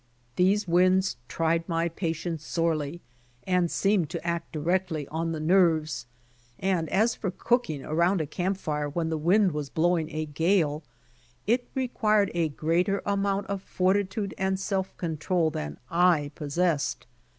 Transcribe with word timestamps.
These 0.35 0.67
winds 0.67 1.17
tried 1.27 1.69
my 1.69 1.87
patience 1.87 2.43
sorely 2.43 3.01
and 3.45 3.69
seemed 3.69 4.09
to 4.09 4.25
act 4.27 4.51
directly 4.51 5.07
on 5.09 5.31
the 5.31 5.39
nerves; 5.39 6.07
and 6.57 6.89
as 6.89 7.13
for 7.13 7.29
cooking 7.29 7.85
around 7.85 8.19
a 8.19 8.25
camp 8.25 8.57
fire 8.57 8.89
when 8.89 9.09
the 9.09 9.15
wind 9.19 9.51
was 9.51 9.69
blowing 9.69 10.09
a 10.09 10.25
gale, 10.25 10.81
it 11.45 11.69
required 11.75 12.31
a 12.33 12.49
greater 12.49 13.03
amount 13.05 13.45
of 13.45 13.61
fortitude 13.61 14.33
and 14.39 14.59
self 14.59 14.97
control 14.97 15.51
than 15.51 15.77
I 15.91 16.31
possessed. 16.33 17.05